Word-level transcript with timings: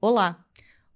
Olá, 0.00 0.46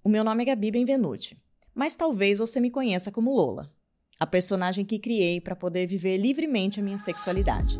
o 0.01 0.07
meu 0.07 0.23
nome 0.23 0.43
é 0.43 0.45
Gabi 0.45 0.71
Benvenuti, 0.71 1.37
mas 1.75 1.93
talvez 1.93 2.39
você 2.39 2.61
me 2.61 2.71
conheça 2.71 3.11
como 3.11 3.35
Lola, 3.35 3.69
a 4.17 4.25
personagem 4.25 4.85
que 4.85 4.97
criei 4.97 5.41
para 5.41 5.57
poder 5.57 5.85
viver 5.85 6.15
livremente 6.15 6.79
a 6.79 6.83
minha 6.83 6.97
sexualidade. 6.97 7.77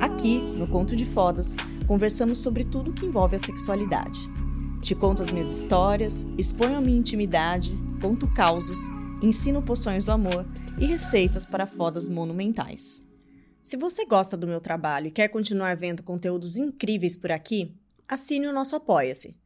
Aqui, 0.00 0.38
no 0.38 0.66
Conto 0.66 0.96
de 0.96 1.04
Fodas, 1.04 1.52
conversamos 1.86 2.38
sobre 2.38 2.64
tudo 2.64 2.94
que 2.94 3.04
envolve 3.04 3.36
a 3.36 3.38
sexualidade. 3.38 4.18
Te 4.80 4.94
conto 4.94 5.20
as 5.20 5.30
minhas 5.30 5.50
histórias, 5.50 6.26
exponho 6.38 6.78
a 6.78 6.80
minha 6.80 6.98
intimidade, 6.98 7.76
conto 8.00 8.26
causos, 8.32 8.78
ensino 9.20 9.60
poções 9.60 10.02
do 10.02 10.12
amor 10.12 10.46
e 10.78 10.86
receitas 10.86 11.44
para 11.44 11.66
fodas 11.66 12.08
monumentais. 12.08 13.06
Se 13.62 13.76
você 13.76 14.06
gosta 14.06 14.34
do 14.34 14.46
meu 14.46 14.62
trabalho 14.62 15.08
e 15.08 15.12
quer 15.12 15.28
continuar 15.28 15.76
vendo 15.76 16.02
conteúdos 16.02 16.56
incríveis 16.56 17.16
por 17.16 17.30
aqui, 17.30 17.76
assine 18.08 18.46
o 18.46 18.52
nosso 18.54 18.74
Apoia-se 18.74 19.36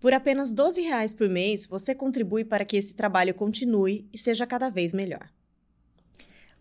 por 0.00 0.14
apenas 0.14 0.52
12 0.52 0.80
reais 0.80 1.12
por 1.12 1.28
mês, 1.28 1.66
você 1.66 1.94
contribui 1.94 2.42
para 2.44 2.64
que 2.64 2.76
esse 2.76 2.94
trabalho 2.94 3.34
continue 3.34 4.08
e 4.12 4.16
seja 4.16 4.46
cada 4.46 4.70
vez 4.70 4.94
melhor. 4.94 5.28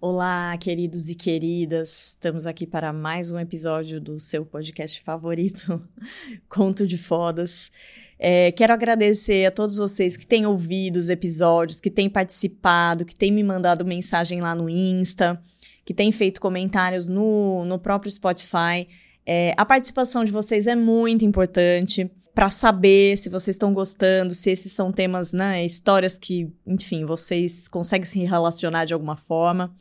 Olá, 0.02 0.56
queridos 0.58 1.10
e 1.10 1.16
queridas! 1.16 2.10
Estamos 2.10 2.46
aqui 2.46 2.68
para 2.68 2.92
mais 2.92 3.32
um 3.32 3.40
episódio 3.40 4.00
do 4.00 4.20
seu 4.20 4.46
podcast 4.46 5.02
favorito, 5.02 5.82
Conto 6.50 6.86
de 6.86 6.98
Fodas. 6.98 7.72
É, 8.18 8.52
quero 8.52 8.74
agradecer 8.74 9.46
a 9.46 9.52
todos 9.52 9.78
vocês 9.78 10.18
que 10.18 10.28
têm 10.28 10.46
ouvido 10.46 10.98
os 10.98 11.10
episódios, 11.10 11.80
que 11.80 11.90
têm 11.90 12.10
participado, 12.10 13.06
que 13.06 13.16
têm 13.16 13.32
me 13.32 13.44
mandado 13.44 13.86
mensagem 13.86 14.42
lá 14.42 14.54
no 14.54 14.70
Insta, 14.70 15.42
que 15.86 15.94
têm 15.94 16.12
feito 16.12 16.42
comentários 16.42 17.08
no, 17.08 17.64
no 17.64 17.80
próprio 17.80 18.12
Spotify. 18.12 18.88
É, 19.26 19.54
a 19.58 19.66
participação 19.66 20.26
de 20.26 20.32
vocês 20.32 20.68
é 20.68 20.76
muito 20.76 21.24
importante 21.24 22.12
para 22.40 22.50
saber 22.50 23.18
se 23.18 23.28
vocês 23.28 23.56
estão 23.56 23.74
gostando, 23.74 24.34
se 24.34 24.50
esses 24.50 24.72
são 24.72 24.94
temas, 24.94 25.34
né, 25.34 25.66
histórias 25.66 26.18
que, 26.18 26.50
enfim, 26.66 27.04
vocês 27.04 27.68
conseguem 27.68 28.06
se 28.06 28.18
relacionar 28.20 28.86
de 28.86 28.94
alguma 28.94 29.18
forma. 29.18 29.76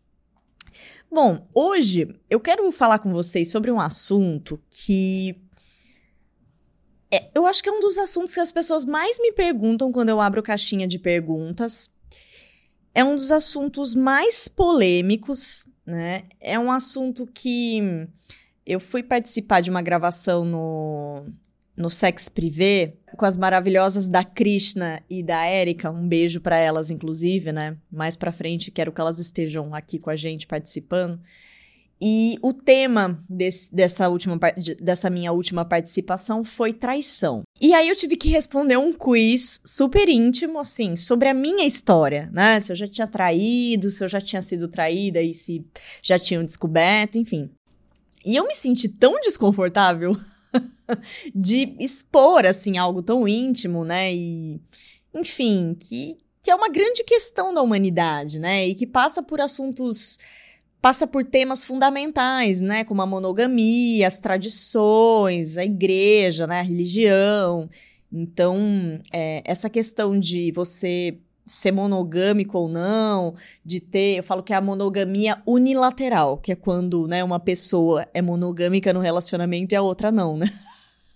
Bom, 1.10 1.46
hoje 1.54 2.14
eu 2.28 2.40
quero 2.40 2.70
falar 2.70 2.98
com 2.98 3.12
vocês 3.12 3.50
sobre 3.50 3.70
um 3.70 3.80
assunto 3.80 4.60
que 4.70 5.36
é, 7.10 7.30
eu 7.34 7.46
acho 7.46 7.62
que 7.62 7.68
é 7.68 7.72
um 7.72 7.80
dos 7.80 7.96
assuntos 7.96 8.34
que 8.34 8.40
as 8.40 8.52
pessoas 8.52 8.84
mais 8.84 9.18
me 9.18 9.32
perguntam 9.32 9.90
quando 9.90 10.10
eu 10.10 10.20
abro 10.20 10.42
caixinha 10.42 10.86
de 10.86 10.98
perguntas 10.98 11.90
é 12.94 13.04
um 13.04 13.14
dos 13.14 13.30
assuntos 13.30 13.94
mais 13.94 14.48
polêmicos, 14.48 15.66
né? 15.86 16.24
É 16.40 16.58
um 16.58 16.70
assunto 16.70 17.26
que 17.26 18.08
eu 18.66 18.78
fui 18.78 19.02
participar 19.02 19.60
de 19.60 19.70
uma 19.70 19.80
gravação 19.80 20.44
no, 20.44 21.26
no 21.76 21.88
Sex 21.88 22.28
Privé 22.28 22.94
com 23.16 23.24
as 23.24 23.36
maravilhosas 23.36 24.08
da 24.08 24.22
Krishna 24.24 25.02
e 25.08 25.22
da 25.22 25.44
Érica. 25.44 25.90
Um 25.90 26.06
beijo 26.06 26.40
para 26.40 26.58
elas, 26.58 26.90
inclusive, 26.90 27.52
né? 27.52 27.76
Mais 27.90 28.16
para 28.16 28.32
frente, 28.32 28.70
quero 28.70 28.92
que 28.92 29.00
elas 29.00 29.18
estejam 29.18 29.74
aqui 29.74 29.98
com 29.98 30.10
a 30.10 30.16
gente 30.16 30.46
participando. 30.46 31.18
E 32.00 32.38
o 32.42 32.52
tema 32.52 33.24
desse, 33.28 33.74
dessa, 33.74 34.08
última, 34.08 34.38
dessa 34.80 35.10
minha 35.10 35.32
última 35.32 35.64
participação 35.64 36.44
foi 36.44 36.72
traição. 36.72 37.42
E 37.60 37.74
aí 37.74 37.88
eu 37.88 37.96
tive 37.96 38.16
que 38.16 38.28
responder 38.28 38.76
um 38.76 38.92
quiz 38.92 39.60
super 39.64 40.08
íntimo, 40.08 40.60
assim, 40.60 40.96
sobre 40.96 41.28
a 41.28 41.34
minha 41.34 41.66
história, 41.66 42.30
né? 42.32 42.60
Se 42.60 42.70
eu 42.70 42.76
já 42.76 42.86
tinha 42.86 43.06
traído, 43.06 43.90
se 43.90 44.04
eu 44.04 44.08
já 44.08 44.20
tinha 44.20 44.40
sido 44.40 44.68
traída 44.68 45.20
e 45.20 45.34
se 45.34 45.66
já 46.00 46.18
tinham 46.18 46.44
descoberto, 46.44 47.18
enfim. 47.18 47.50
E 48.24 48.36
eu 48.36 48.46
me 48.46 48.54
senti 48.54 48.88
tão 48.88 49.18
desconfortável 49.20 50.16
de 51.34 51.74
expor, 51.80 52.46
assim, 52.46 52.78
algo 52.78 53.02
tão 53.02 53.26
íntimo, 53.26 53.84
né? 53.84 54.14
E, 54.14 54.60
enfim, 55.12 55.76
que, 55.78 56.16
que 56.44 56.50
é 56.50 56.54
uma 56.54 56.68
grande 56.68 57.02
questão 57.02 57.52
da 57.52 57.60
humanidade, 57.60 58.38
né? 58.38 58.68
E 58.68 58.74
que 58.76 58.86
passa 58.86 59.20
por 59.20 59.40
assuntos 59.40 60.16
passa 60.88 61.06
por 61.06 61.22
temas 61.22 61.66
fundamentais, 61.66 62.62
né, 62.62 62.82
como 62.82 63.02
a 63.02 63.06
monogamia, 63.06 64.08
as 64.08 64.18
tradições, 64.18 65.58
a 65.58 65.64
igreja, 65.64 66.46
né, 66.46 66.60
a 66.60 66.62
religião. 66.62 67.68
Então, 68.10 68.56
é, 69.12 69.42
essa 69.44 69.68
questão 69.68 70.18
de 70.18 70.50
você 70.50 71.18
ser 71.44 71.72
monogâmico 71.72 72.56
ou 72.56 72.70
não, 72.70 73.34
de 73.62 73.80
ter, 73.80 74.16
eu 74.16 74.22
falo 74.22 74.42
que 74.42 74.54
é 74.54 74.56
a 74.56 74.62
monogamia 74.62 75.42
unilateral, 75.46 76.38
que 76.38 76.52
é 76.52 76.56
quando, 76.56 77.06
né, 77.06 77.22
uma 77.22 77.38
pessoa 77.38 78.08
é 78.14 78.22
monogâmica 78.22 78.90
no 78.90 79.00
relacionamento 79.00 79.74
e 79.74 79.76
a 79.76 79.82
outra 79.82 80.10
não, 80.10 80.38
né? 80.38 80.46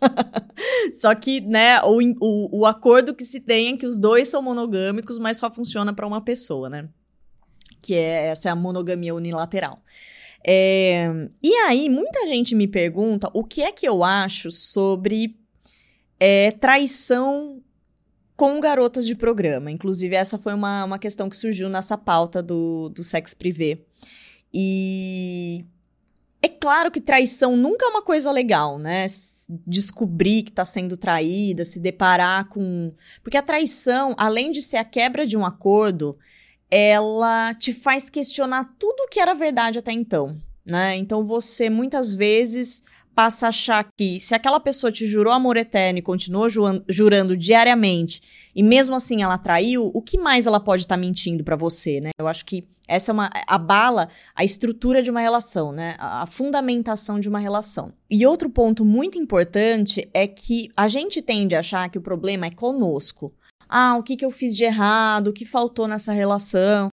só 0.93 1.15
que, 1.15 1.41
né, 1.41 1.81
o, 1.81 1.99
o, 2.21 2.59
o 2.61 2.67
acordo 2.67 3.15
que 3.15 3.25
se 3.25 3.41
tem 3.41 3.73
é 3.73 3.77
que 3.79 3.87
os 3.87 3.99
dois 3.99 4.29
são 4.29 4.43
monogâmicos, 4.43 5.19
mas 5.19 5.39
só 5.39 5.51
funciona 5.51 5.95
para 5.95 6.07
uma 6.07 6.21
pessoa, 6.21 6.69
né? 6.69 6.91
Que 7.83 7.95
é 7.95 8.29
essa 8.29 8.49
é 8.49 8.53
a 8.53 8.57
monogamia 8.57 9.15
unilateral. 9.15 9.83
É, 10.45 11.09
e 11.43 11.55
aí, 11.67 11.89
muita 11.89 12.27
gente 12.27 12.55
me 12.55 12.67
pergunta 12.67 13.29
o 13.35 13.45
que 13.45 13.63
é 13.63 13.71
que 13.71 13.87
eu 13.87 14.03
acho 14.03 14.51
sobre 14.51 15.37
é, 16.19 16.53
traição 16.53 17.61
com 18.37 18.59
garotas 18.59 19.07
de 19.07 19.15
programa. 19.15 19.71
Inclusive, 19.71 20.17
essa 20.17 20.39
foi 20.39 20.55
uma, 20.55 20.85
uma 20.85 20.99
questão 20.99 21.29
que 21.29 21.37
surgiu 21.37 21.69
nessa 21.69 21.97
pauta 21.97 22.43
do, 22.43 22.89
do 22.89 23.05
sex 23.05 23.35
privé. 23.35 23.79
E 24.53 25.65
é 26.43 26.49
claro 26.49 26.91
que 26.91 27.01
traição 27.01 27.57
nunca 27.57 27.87
é 27.87 27.89
uma 27.89 28.03
coisa 28.03 28.33
legal, 28.33 28.79
né? 28.79 29.07
Descobrir 29.65 30.43
que 30.43 30.51
tá 30.51 30.65
sendo 30.65 30.97
traída, 30.97 31.65
se 31.65 31.79
deparar 31.79 32.49
com. 32.49 32.93
Porque 33.23 33.37
a 33.37 33.43
traição, 33.43 34.13
além 34.19 34.51
de 34.51 34.61
ser 34.61 34.79
a 34.79 34.85
quebra 34.85 35.25
de 35.25 35.37
um 35.37 35.47
acordo, 35.47 36.19
ela 36.75 37.53
te 37.53 37.75
faz 37.75 38.09
questionar 38.09 38.65
tudo 38.79 39.07
que 39.11 39.21
era 39.21 39.35
verdade 39.35 39.79
até 39.79 39.93
então, 39.93 40.41
né? 40.65 40.97
Então 40.97 41.23
você 41.23 41.69
muitas 41.69 42.15
vezes 42.15 42.83
passa 43.15 43.45
a 43.45 43.49
achar 43.51 43.87
que 43.95 44.19
se 44.19 44.35
aquela 44.35 44.59
pessoa 44.59 44.91
te 44.91 45.07
jurou 45.07 45.35
amor 45.35 45.59
eterno 45.59 45.99
e 45.99 46.03
continuou 46.03 46.49
jurando, 46.89 47.37
diariamente 47.37 48.23
e 48.57 48.63
mesmo 48.63 48.95
assim 48.95 49.23
ela 49.23 49.37
traiu, 49.37 49.91
o 49.93 50.01
que 50.01 50.17
mais 50.17 50.47
ela 50.47 50.59
pode 50.59 50.85
estar 50.85 50.95
tá 50.95 51.01
mentindo 51.01 51.45
para 51.45 51.57
você, 51.57 52.01
né? 52.01 52.09
Eu 52.19 52.27
acho 52.27 52.43
que 52.47 52.67
essa 52.89 53.11
é 53.11 53.15
uma 53.15 53.31
abala 53.47 54.09
a 54.35 54.43
estrutura 54.43 55.03
de 55.03 55.11
uma 55.11 55.21
relação, 55.21 55.73
né? 55.73 55.95
A 55.99 56.27
fundamentação 56.27 57.21
de 57.21 57.29
uma 57.29 57.39
relação. 57.39 57.93
E 58.11 58.27
outro 58.27 58.49
ponto 58.49 58.83
muito 58.83 59.19
importante 59.19 60.09
é 60.15 60.27
que 60.27 60.71
a 60.75 60.89
gente 60.89 61.21
tende 61.21 61.55
a 61.55 61.61
achar 61.61 61.91
que 61.91 61.99
o 61.99 62.03
problema 62.03 62.47
é 62.47 62.51
conosco 62.51 63.35
ah, 63.73 63.97
o 63.97 64.03
que, 64.03 64.17
que 64.17 64.25
eu 64.25 64.31
fiz 64.31 64.55
de 64.55 64.65
errado, 64.65 65.29
o 65.29 65.33
que 65.33 65.47
faltou 65.47 65.89
nessa 65.89 66.13
relação. 66.13 66.91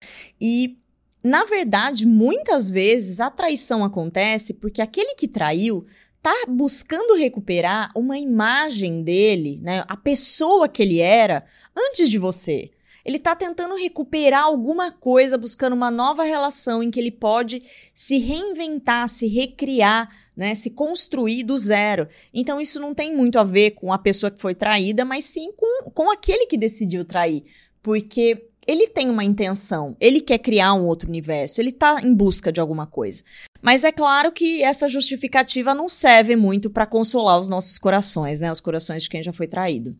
E, 0.41 0.77
na 1.23 1.43
verdade, 1.43 2.07
muitas 2.07 2.69
vezes 2.69 3.19
a 3.19 3.29
traição 3.29 3.85
acontece 3.85 4.55
porque 4.55 4.81
aquele 4.81 5.13
que 5.13 5.27
traiu 5.27 5.85
tá 6.19 6.33
buscando 6.47 7.15
recuperar 7.15 7.91
uma 7.95 8.17
imagem 8.17 9.03
dele, 9.03 9.59
né, 9.61 9.83
a 9.87 9.97
pessoa 9.97 10.67
que 10.67 10.81
ele 10.81 10.99
era 10.99 11.45
antes 11.77 12.09
de 12.09 12.17
você. 12.17 12.71
Ele 13.05 13.19
tá 13.19 13.35
tentando 13.35 13.75
recuperar 13.75 14.45
alguma 14.45 14.89
coisa, 14.91 15.37
buscando 15.37 15.73
uma 15.73 15.91
nova 15.91 16.23
relação 16.23 16.81
em 16.81 16.89
que 16.89 16.99
ele 16.99 17.11
pode 17.11 17.61
se 17.93 18.17
reinventar, 18.17 19.09
se 19.09 19.27
recriar, 19.27 20.09
né, 20.35 20.55
se 20.55 20.69
construir 20.69 21.43
do 21.43 21.57
zero. 21.57 22.07
Então 22.33 22.59
isso 22.59 22.79
não 22.79 22.93
tem 22.93 23.15
muito 23.15 23.37
a 23.37 23.43
ver 23.43 23.71
com 23.71 23.93
a 23.93 23.97
pessoa 23.97 24.31
que 24.31 24.41
foi 24.41 24.55
traída, 24.55 25.05
mas 25.05 25.25
sim 25.25 25.51
com, 25.55 25.89
com 25.91 26.11
aquele 26.11 26.45
que 26.45 26.57
decidiu 26.57 27.05
trair. 27.05 27.43
Porque 27.81 28.49
ele 28.65 28.87
tem 28.87 29.09
uma 29.09 29.23
intenção, 29.23 29.95
ele 29.99 30.21
quer 30.21 30.39
criar 30.39 30.73
um 30.73 30.85
outro 30.87 31.09
universo, 31.09 31.59
ele 31.59 31.71
tá 31.71 31.99
em 32.01 32.13
busca 32.13 32.51
de 32.51 32.61
alguma 32.61 32.87
coisa. 32.87 33.23
Mas 33.61 33.83
é 33.83 33.91
claro 33.91 34.31
que 34.31 34.61
essa 34.61 34.89
justificativa 34.89 35.73
não 35.73 35.87
serve 35.87 36.35
muito 36.35 36.69
para 36.69 36.85
consolar 36.85 37.39
os 37.39 37.47
nossos 37.47 37.77
corações, 37.77 38.39
né? 38.39 38.51
Os 38.51 38.59
corações 38.59 39.03
de 39.03 39.09
quem 39.09 39.23
já 39.23 39.31
foi 39.31 39.47
traído. 39.47 39.95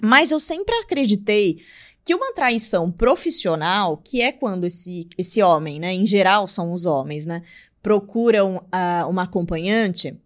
Mas 0.00 0.30
eu 0.30 0.38
sempre 0.38 0.74
acreditei 0.76 1.62
que 2.04 2.14
uma 2.14 2.32
traição 2.32 2.90
profissional, 2.90 3.96
que 3.96 4.20
é 4.20 4.32
quando 4.32 4.64
esse, 4.64 5.08
esse 5.16 5.40
homem, 5.42 5.78
né, 5.78 5.92
em 5.92 6.04
geral 6.04 6.48
são 6.48 6.72
os 6.72 6.84
homens, 6.84 7.26
né, 7.26 7.42
procuram 7.82 8.56
uh, 8.56 9.08
uma 9.08 9.24
acompanhante, 9.24 10.16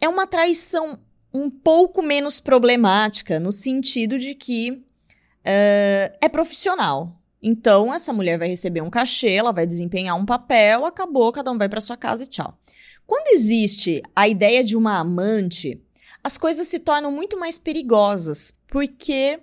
é 0.00 0.08
uma 0.08 0.26
traição 0.26 1.00
um 1.34 1.50
pouco 1.50 2.00
menos 2.02 2.40
problemática, 2.40 3.38
no 3.38 3.52
sentido 3.52 4.18
de 4.18 4.34
que 4.34 4.70
uh, 4.70 6.16
é 6.20 6.28
profissional. 6.30 7.20
Então, 7.42 7.92
essa 7.92 8.12
mulher 8.12 8.38
vai 8.38 8.48
receber 8.48 8.80
um 8.80 8.90
cachê, 8.90 9.32
ela 9.32 9.52
vai 9.52 9.66
desempenhar 9.66 10.16
um 10.16 10.26
papel, 10.26 10.84
acabou, 10.84 11.32
cada 11.32 11.50
um 11.50 11.58
vai 11.58 11.68
para 11.68 11.80
sua 11.80 11.96
casa 11.96 12.24
e 12.24 12.26
tchau. 12.26 12.58
Quando 13.06 13.28
existe 13.28 14.02
a 14.14 14.28
ideia 14.28 14.62
de 14.62 14.76
uma 14.76 14.98
amante, 14.98 15.80
as 16.22 16.36
coisas 16.36 16.68
se 16.68 16.78
tornam 16.78 17.10
muito 17.10 17.38
mais 17.38 17.56
perigosas, 17.56 18.52
porque 18.68 19.40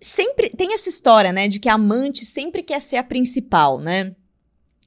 sempre 0.00 0.50
tem 0.50 0.74
essa 0.74 0.88
história, 0.88 1.32
né, 1.32 1.48
de 1.48 1.58
que 1.58 1.68
a 1.68 1.74
amante 1.74 2.26
sempre 2.26 2.62
quer 2.62 2.80
ser 2.80 2.96
a 2.96 3.02
principal, 3.02 3.80
né? 3.80 4.14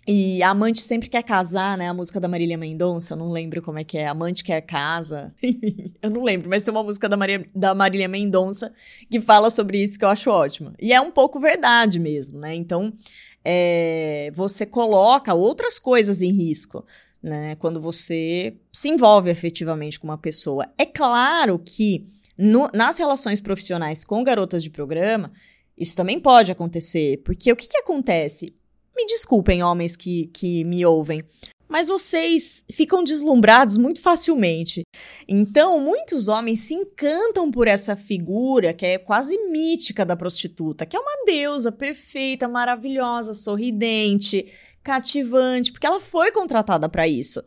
E 0.09 0.41
amante 0.41 0.79
sempre 0.79 1.09
quer 1.09 1.21
casar, 1.21 1.77
né? 1.77 1.89
A 1.89 1.93
música 1.93 2.17
da 2.17 2.29
Marília 2.29 2.57
Mendonça, 2.57 3.13
eu 3.13 3.17
não 3.17 3.29
lembro 3.29 3.61
como 3.61 3.77
é 3.77 3.83
que 3.83 3.97
é. 3.97 4.07
Amante 4.07 4.41
quer 4.41 4.61
casa. 4.61 5.35
eu 6.01 6.09
não 6.09 6.23
lembro, 6.23 6.49
mas 6.49 6.63
tem 6.63 6.73
uma 6.73 6.81
música 6.81 7.09
da, 7.09 7.17
Maria, 7.17 7.45
da 7.53 7.75
Marília 7.75 8.07
Mendonça 8.07 8.73
que 9.11 9.19
fala 9.19 9.49
sobre 9.49 9.83
isso 9.83 9.99
que 9.99 10.05
eu 10.05 10.09
acho 10.09 10.29
ótima. 10.29 10.73
E 10.79 10.93
é 10.93 11.01
um 11.01 11.11
pouco 11.11 11.41
verdade 11.41 11.99
mesmo, 11.99 12.39
né? 12.39 12.55
Então, 12.55 12.93
é, 13.43 14.31
você 14.33 14.65
coloca 14.65 15.33
outras 15.33 15.77
coisas 15.77 16.21
em 16.21 16.31
risco, 16.31 16.85
né? 17.21 17.55
Quando 17.55 17.81
você 17.81 18.55
se 18.71 18.87
envolve 18.87 19.29
efetivamente 19.29 19.99
com 19.99 20.07
uma 20.07 20.17
pessoa. 20.17 20.69
É 20.77 20.85
claro 20.85 21.59
que 21.59 22.07
no, 22.37 22.69
nas 22.73 22.97
relações 22.97 23.41
profissionais 23.41 24.05
com 24.05 24.23
garotas 24.23 24.63
de 24.63 24.69
programa, 24.69 25.33
isso 25.77 25.95
também 25.95 26.17
pode 26.17 26.51
acontecer, 26.51 27.21
porque 27.25 27.51
o 27.51 27.55
que, 27.57 27.67
que 27.67 27.77
acontece? 27.77 28.55
Me 28.97 29.05
desculpem, 29.05 29.61
homens 29.61 29.95
que, 29.95 30.25
que 30.33 30.63
me 30.63 30.83
ouvem, 30.83 31.23
mas 31.69 31.87
vocês 31.87 32.65
ficam 32.71 33.03
deslumbrados 33.03 33.77
muito 33.77 34.01
facilmente. 34.01 34.81
Então, 35.27 35.79
muitos 35.79 36.27
homens 36.27 36.61
se 36.61 36.73
encantam 36.73 37.51
por 37.51 37.67
essa 37.67 37.95
figura 37.95 38.73
que 38.73 38.87
é 38.87 38.97
quase 38.97 39.37
mítica 39.49 40.03
da 40.03 40.15
prostituta, 40.15 40.83
que 40.83 40.97
é 40.97 40.99
uma 40.99 41.25
deusa 41.27 41.71
perfeita, 41.71 42.47
maravilhosa, 42.47 43.35
sorridente, 43.35 44.51
cativante, 44.83 45.71
porque 45.71 45.85
ela 45.85 45.99
foi 45.99 46.31
contratada 46.31 46.89
para 46.89 47.07
isso. 47.07 47.43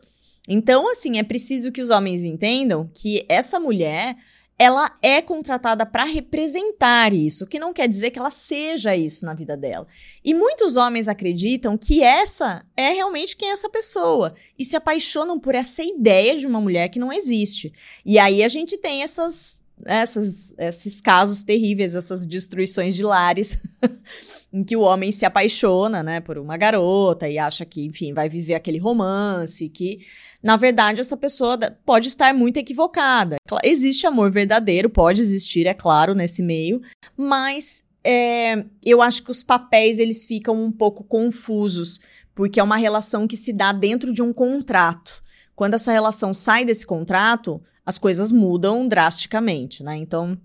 Então, 0.47 0.89
assim, 0.89 1.19
é 1.19 1.23
preciso 1.23 1.69
que 1.69 1.81
os 1.81 1.89
homens 1.89 2.23
entendam 2.23 2.89
que 2.93 3.25
essa 3.27 3.59
mulher 3.59 4.15
ela 4.61 4.95
é 5.01 5.23
contratada 5.23 5.87
para 5.87 6.03
representar 6.03 7.15
isso, 7.15 7.47
que 7.47 7.57
não 7.57 7.73
quer 7.73 7.89
dizer 7.89 8.11
que 8.11 8.19
ela 8.19 8.29
seja 8.29 8.95
isso 8.95 9.25
na 9.25 9.33
vida 9.33 9.57
dela. 9.57 9.87
E 10.23 10.35
muitos 10.35 10.77
homens 10.77 11.07
acreditam 11.07 11.75
que 11.75 12.03
essa 12.03 12.63
é 12.77 12.91
realmente 12.91 13.35
quem 13.35 13.49
é 13.49 13.53
essa 13.53 13.71
pessoa 13.71 14.35
e 14.59 14.63
se 14.63 14.75
apaixonam 14.75 15.39
por 15.39 15.55
essa 15.55 15.81
ideia 15.83 16.37
de 16.37 16.45
uma 16.45 16.61
mulher 16.61 16.89
que 16.89 16.99
não 16.99 17.11
existe. 17.11 17.73
E 18.05 18.19
aí 18.19 18.43
a 18.43 18.47
gente 18.47 18.77
tem 18.77 19.01
essas 19.01 19.59
essas, 19.85 20.53
esses 20.57 21.01
casos 21.01 21.43
terríveis, 21.43 21.95
essas 21.95 22.25
destruições 22.25 22.95
de 22.95 23.03
lares, 23.03 23.59
em 24.51 24.63
que 24.63 24.75
o 24.75 24.81
homem 24.81 25.11
se 25.11 25.25
apaixona, 25.25 26.03
né, 26.03 26.19
por 26.19 26.37
uma 26.37 26.57
garota 26.57 27.27
e 27.27 27.37
acha 27.37 27.65
que, 27.65 27.85
enfim, 27.85 28.13
vai 28.13 28.27
viver 28.27 28.53
aquele 28.53 28.77
romance, 28.77 29.69
que 29.69 30.01
na 30.43 30.57
verdade, 30.57 30.99
essa 30.99 31.15
pessoa 31.15 31.57
pode 31.85 32.07
estar 32.07 32.33
muito 32.33 32.57
equivocada. 32.57 33.35
Existe 33.63 34.07
amor 34.07 34.31
verdadeiro, 34.31 34.89
pode 34.89 35.21
existir, 35.21 35.67
é 35.67 35.73
claro, 35.73 36.15
nesse 36.15 36.41
meio, 36.41 36.81
mas 37.15 37.83
é, 38.03 38.65
eu 38.83 39.01
acho 39.01 39.23
que 39.23 39.29
os 39.29 39.43
papéis 39.43 39.99
eles 39.99 40.25
ficam 40.25 40.63
um 40.63 40.71
pouco 40.71 41.03
confusos, 41.03 41.99
porque 42.33 42.59
é 42.59 42.63
uma 42.63 42.77
relação 42.77 43.27
que 43.27 43.37
se 43.37 43.53
dá 43.53 43.71
dentro 43.71 44.11
de 44.11 44.23
um 44.23 44.33
contrato. 44.33 45.21
Quando 45.61 45.75
essa 45.75 45.91
relação 45.91 46.33
sai 46.33 46.65
desse 46.65 46.87
contrato, 46.87 47.61
as 47.85 47.99
coisas 47.99 48.31
mudam 48.31 48.87
drasticamente, 48.87 49.83
né? 49.83 49.95
Então, 49.95 50.35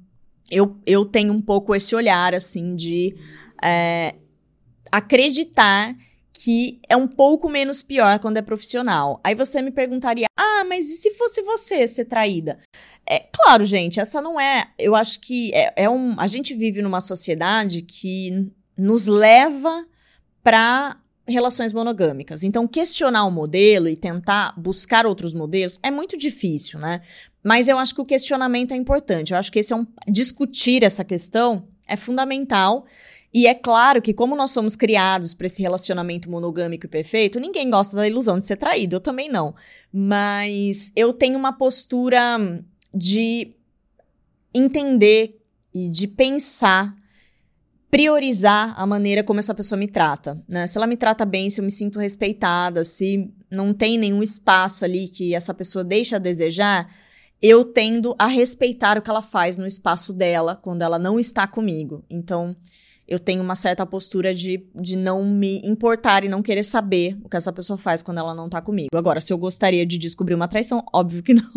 eu, 0.51 0.77
eu 0.85 1.07
tenho 1.07 1.33
um 1.33 1.41
pouco 1.41 1.75
esse 1.75 1.97
olhar, 1.97 2.35
assim, 2.35 2.77
de 2.77 3.17
é, 3.65 4.15
acreditar 4.93 5.97
que 6.35 6.83
é 6.87 6.95
um 6.95 7.09
pouco 7.09 7.49
menos 7.49 7.83
pior 7.83 8.19
quando 8.19 8.37
é 8.37 8.43
profissional. 8.43 9.19
Aí 9.25 9.35
você 9.35 9.63
me 9.63 9.71
perguntaria: 9.71 10.27
ah, 10.39 10.65
mas 10.69 10.91
e 10.91 10.99
se 10.99 11.11
fosse 11.13 11.41
você 11.41 11.87
ser 11.87 12.05
traída? 12.05 12.59
É 13.09 13.21
claro, 13.21 13.65
gente, 13.65 13.99
essa 13.99 14.21
não 14.21 14.39
é. 14.39 14.71
Eu 14.79 14.95
acho 14.95 15.19
que 15.21 15.51
é, 15.55 15.73
é 15.77 15.89
um. 15.89 16.15
A 16.21 16.27
gente 16.27 16.55
vive 16.55 16.83
numa 16.83 17.01
sociedade 17.01 17.81
que 17.81 18.53
nos 18.77 19.07
leva 19.07 19.87
para 20.43 21.01
relações 21.27 21.73
monogâmicas. 21.73 22.43
Então, 22.43 22.67
questionar 22.69 23.25
o 23.25 23.31
modelo 23.31 23.89
e 23.89 23.97
tentar 23.97 24.55
buscar 24.57 25.07
outros 25.07 25.35
modelos 25.35 25.79
é 25.83 25.91
muito 25.91 26.17
difícil, 26.17 26.79
né? 26.79 27.03
Mas 27.43 27.69
eu 27.69 27.79
acho 27.79 27.95
que 27.95 28.01
o 28.01 28.05
questionamento 28.05 28.73
é 28.73 28.77
importante. 28.77 29.33
Eu 29.33 29.39
acho 29.39 29.51
que 29.51 29.59
esse 29.59 29.73
é 29.73 29.77
um 29.77 29.87
discutir 30.09 30.83
essa 30.83 31.05
questão 31.05 31.69
é 31.87 31.97
fundamental. 31.97 32.85
E 33.33 33.47
é 33.47 33.55
claro 33.55 34.01
que, 34.01 34.15
como 34.15 34.35
nós 34.35 34.51
somos 34.51 34.77
criados 34.77 35.35
para 35.35 35.47
esse 35.47 35.61
relacionamento 35.61 36.31
monogâmico 36.31 36.87
e 36.87 36.89
perfeito, 36.89 37.39
ninguém 37.39 37.69
gosta 37.69 37.95
da 37.95 38.07
ilusão 38.07 38.39
de 38.39 38.45
ser 38.45 38.57
traído, 38.57 38.97
eu 38.97 39.01
também 39.01 39.29
não. 39.29 39.55
Mas 39.93 40.91
eu 40.97 41.13
tenho 41.13 41.39
uma 41.39 41.53
postura 41.53 42.39
de 42.95 43.55
entender 44.55 45.39
e 45.75 45.89
de 45.89 46.09
pensar, 46.09 46.97
priorizar 47.97 48.75
a 48.77 48.87
maneira 48.87 49.25
como 49.25 49.41
essa 49.41 49.55
pessoa 49.55 49.79
me 49.79 49.89
trata. 49.89 50.39
Né? 50.47 50.67
Se 50.67 50.77
ela 50.77 50.87
me 50.87 50.99
trata 50.99 51.25
bem, 51.25 51.49
se 51.49 51.63
eu 51.63 51.65
me 51.65 51.71
sinto 51.71 51.99
respeitada, 51.99 52.85
se 52.85 53.33
não 53.51 53.73
tem 53.73 53.97
nenhum 53.97 54.23
espaço 54.23 54.85
ali 54.85 55.09
que 55.09 55.35
essa 55.35 55.55
pessoa 55.55 55.83
deixa 55.83 56.17
a 56.17 56.19
desejar, 56.19 56.95
eu 57.41 57.65
tendo 57.65 58.15
a 58.19 58.27
respeitar 58.27 58.99
o 58.99 59.03
que 59.03 59.09
ela 59.09 59.23
faz 59.23 59.57
no 59.57 59.67
espaço 59.67 60.13
dela 60.13 60.57
quando 60.57 60.83
ela 60.83 60.99
não 60.99 61.19
está 61.19 61.47
comigo. 61.47 62.05
Então 62.11 62.55
eu 63.09 63.19
tenho 63.19 63.43
uma 63.43 63.57
certa 63.57 63.87
postura 63.87 64.35
de, 64.35 64.63
de 64.75 64.95
não 64.95 65.25
me 65.25 65.63
importar 65.65 66.23
e 66.23 66.29
não 66.29 66.43
querer 66.43 66.65
saber 66.65 67.17
o 67.25 67.31
que 67.31 67.37
essa 67.39 67.53
pessoa 67.53 67.79
faz 67.79 68.03
quando 68.03 68.19
ela 68.19 68.35
não 68.35 68.51
tá 68.51 68.61
comigo. 68.61 68.91
Agora, 68.95 69.23
se 69.23 69.33
eu 69.33 69.39
gostaria 69.39 69.87
de 69.87 69.97
descobrir 69.97 70.35
uma 70.35 70.49
traição, 70.49 70.85
óbvio 70.93 71.23
que 71.23 71.33
não. 71.33 71.51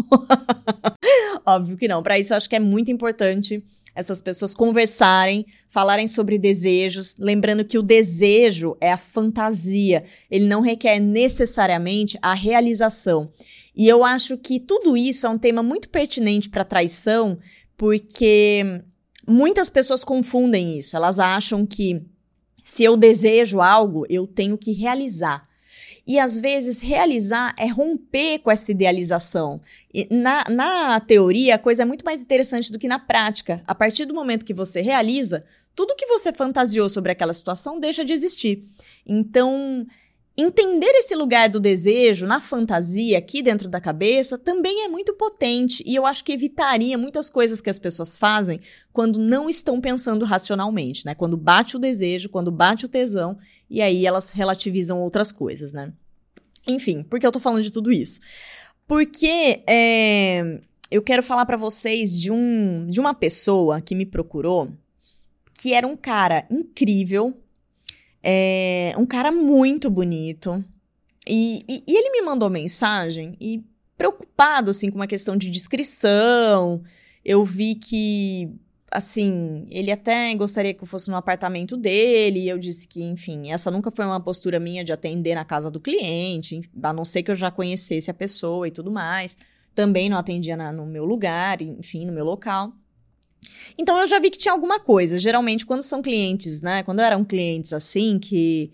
óbvio 1.45 1.75
que 1.75 1.88
não. 1.89 2.01
Para 2.01 2.18
isso, 2.18 2.31
eu 2.31 2.38
acho 2.38 2.47
que 2.47 2.56
é 2.56 2.62
muito 2.62 2.92
importante 2.92 3.62
essas 3.95 4.21
pessoas 4.21 4.53
conversarem, 4.53 5.45
falarem 5.68 6.07
sobre 6.07 6.38
desejos, 6.38 7.18
lembrando 7.18 7.65
que 7.65 7.77
o 7.77 7.83
desejo 7.83 8.77
é 8.80 8.91
a 8.91 8.97
fantasia, 8.97 10.03
ele 10.30 10.45
não 10.45 10.62
requer 10.62 11.00
necessariamente 11.00 12.18
a 12.21 12.33
realização. 12.33 13.31
E 13.75 13.88
eu 13.88 14.03
acho 14.03 14.38
que 14.38 14.59
tudo 14.59 14.97
isso 14.97 15.25
é 15.25 15.30
um 15.30 15.38
tema 15.38 15.63
muito 15.63 15.89
pertinente 15.89 16.50
para 16.50 16.65
traição, 16.65 17.38
porque 17.77 18.81
muitas 19.27 19.69
pessoas 19.69 20.03
confundem 20.03 20.78
isso. 20.78 20.95
Elas 20.95 21.18
acham 21.18 21.66
que 21.66 22.02
se 22.63 22.83
eu 22.83 22.97
desejo 22.97 23.61
algo, 23.61 24.06
eu 24.09 24.28
tenho 24.28 24.57
que 24.57 24.71
realizar. 24.71 25.48
E 26.09 26.18
às 26.18 26.39
vezes 26.39 26.81
realizar 26.81 27.54
é 27.56 27.68
romper 27.68 28.39
com 28.39 28.49
essa 28.49 28.71
idealização. 28.71 29.61
Na, 30.09 30.44
na 30.49 30.99
teoria, 30.99 31.54
a 31.54 31.59
coisa 31.59 31.83
é 31.83 31.85
muito 31.85 32.04
mais 32.04 32.19
interessante 32.19 32.71
do 32.71 32.80
que 32.80 32.87
na 32.87 32.97
prática. 32.97 33.61
A 33.68 33.75
partir 33.75 34.06
do 34.06 34.13
momento 34.16 34.44
que 34.44 34.51
você 34.51 34.81
realiza, 34.81 35.45
tudo 35.75 35.95
que 35.95 36.07
você 36.07 36.33
fantasiou 36.33 36.89
sobre 36.89 37.11
aquela 37.11 37.31
situação 37.31 37.80
deixa 37.80 38.04
de 38.04 38.11
existir. 38.11 38.68
Então, 39.06 39.85
Entender 40.42 40.92
esse 40.95 41.13
lugar 41.16 41.49
do 41.49 41.59
desejo 41.59 42.25
na 42.25 42.39
fantasia 42.39 43.18
aqui 43.18 43.42
dentro 43.42 43.68
da 43.68 43.81
cabeça 43.81 44.37
também 44.37 44.85
é 44.85 44.87
muito 44.87 45.13
potente 45.13 45.83
e 45.85 45.94
eu 45.94 46.06
acho 46.06 46.23
que 46.23 46.31
evitaria 46.31 46.97
muitas 46.97 47.30
coisas 47.30 47.59
que 47.59 47.69
as 47.69 47.78
pessoas 47.78 48.16
fazem 48.16 48.61
quando 48.94 49.19
não 49.19 49.49
estão 49.49 49.81
pensando 49.81 50.23
racionalmente, 50.23 51.06
né? 51.06 51.13
Quando 51.13 51.35
bate 51.35 51.75
o 51.75 51.80
desejo, 51.80 52.30
quando 52.30 52.54
bate 52.54 52.85
o 52.85 52.87
tesão 52.87 53.37
e 53.69 53.81
aí 53.81 54.06
elas 54.06 54.30
relativizam 54.30 54.99
outras 54.99 55.31
coisas, 55.31 55.71
né? 55.71 55.94
Enfim, 56.68 57.04
por 57.04 57.19
que 57.19 57.26
eu 57.26 57.31
tô 57.31 57.40
falando 57.40 57.64
de 57.64 57.71
tudo 57.71 57.92
isso? 57.92 58.19
Porque 58.88 59.64
é, 59.68 60.61
eu 60.90 61.02
quero 61.02 61.21
falar 61.23 61.45
para 61.45 61.57
vocês 61.57 62.19
de, 62.19 62.31
um, 62.31 62.88
de 62.88 62.99
uma 62.99 63.14
pessoa 63.14 63.81
que 63.81 63.95
me 63.95 64.06
procurou 64.06 64.71
que 65.59 65.73
era 65.73 65.85
um 65.85 65.97
cara 65.97 66.47
incrível, 66.49 67.38
é 68.23 68.94
um 68.97 69.06
cara 69.06 69.30
muito 69.30 69.90
bonito. 69.90 70.64
E, 71.28 71.66
e, 71.68 71.83
e, 71.85 71.97
ele 71.97 72.11
me 72.11 72.21
mandou 72.21 72.49
mensagem 72.49 73.35
e 73.42 73.61
preocupado, 73.97 74.71
assim, 74.71 74.90
com 74.90 74.95
uma 74.95 75.07
questão 75.07 75.35
de 75.35 75.49
descrição. 75.49 76.81
Eu 77.26 77.44
vi 77.44 77.76
que, 77.76 78.49
assim, 78.91 79.65
ele 79.69 79.91
até 79.91 80.33
gostaria 80.35 80.73
que 80.73 80.83
eu 80.83 80.87
fosse 80.87 81.09
no 81.09 81.15
apartamento 81.15 81.77
dele. 81.77 82.39
E 82.41 82.49
eu 82.49 82.57
disse 82.57 82.87
que, 82.87 83.01
enfim, 83.03 83.51
essa 83.51 83.69
nunca 83.71 83.91
foi 83.91 84.05
uma 84.05 84.19
postura 84.19 84.59
minha 84.59 84.83
de 84.83 84.91
atender 84.91 85.35
na 85.35 85.45
casa 85.45 85.69
do 85.69 85.79
cliente, 85.79 86.61
a 86.81 86.93
não 86.93 87.05
ser 87.05 87.23
que 87.23 87.31
eu 87.31 87.35
já 87.35 87.51
conhecesse 87.51 88.09
a 88.09 88.13
pessoa 88.13 88.67
e 88.67 88.71
tudo 88.71 88.91
mais. 88.91 89.37
Também 89.75 90.09
não 90.09 90.17
atendia 90.17 90.57
na, 90.57 90.71
no 90.71 90.85
meu 90.85 91.05
lugar, 91.05 91.61
enfim, 91.61 92.05
no 92.05 92.13
meu 92.13 92.25
local. 92.25 92.73
Então 93.77 93.97
eu 93.97 94.07
já 94.07 94.19
vi 94.19 94.29
que 94.29 94.37
tinha 94.37 94.51
alguma 94.51 94.79
coisa. 94.79 95.19
Geralmente, 95.19 95.65
quando 95.65 95.83
são 95.83 96.01
clientes, 96.01 96.61
né? 96.61 96.83
Quando 96.83 96.99
eram 96.99 97.23
clientes 97.23 97.71
assim, 97.73 98.19
que 98.19 98.71